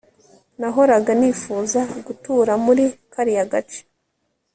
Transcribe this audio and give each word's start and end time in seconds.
Nahoraga 0.59 1.11
nifuza 1.19 1.79
gutura 2.05 2.53
muri 2.65 2.83
kariya 3.13 3.43
gace 3.51 3.81